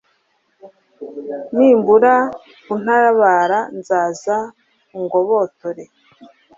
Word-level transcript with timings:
nimbura 1.55 2.15
untabara, 2.73 3.59
nzaza 3.77 4.37
ungobotore 4.97 5.83